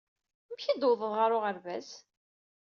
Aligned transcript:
Amek 0.49 0.63
ay 0.69 0.75
d-tewwḍed 0.77 1.13
ɣer 1.19 1.31
uɣerbaz? 1.37 1.89